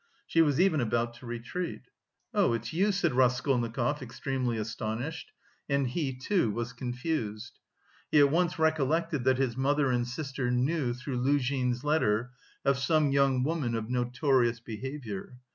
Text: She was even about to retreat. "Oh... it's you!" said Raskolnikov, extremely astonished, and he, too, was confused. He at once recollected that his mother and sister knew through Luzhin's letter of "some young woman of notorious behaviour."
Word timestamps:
She 0.25 0.41
was 0.41 0.59
even 0.59 0.81
about 0.81 1.13
to 1.17 1.27
retreat. 1.27 1.83
"Oh... 2.33 2.53
it's 2.53 2.73
you!" 2.73 2.91
said 2.91 3.13
Raskolnikov, 3.13 4.01
extremely 4.01 4.57
astonished, 4.57 5.31
and 5.69 5.85
he, 5.87 6.11
too, 6.17 6.49
was 6.49 6.73
confused. 6.73 7.59
He 8.09 8.17
at 8.17 8.31
once 8.31 8.57
recollected 8.57 9.25
that 9.25 9.37
his 9.37 9.55
mother 9.55 9.91
and 9.91 10.07
sister 10.07 10.49
knew 10.49 10.95
through 10.95 11.19
Luzhin's 11.19 11.83
letter 11.83 12.31
of 12.65 12.79
"some 12.79 13.11
young 13.11 13.43
woman 13.43 13.75
of 13.75 13.91
notorious 13.91 14.59
behaviour." 14.59 15.35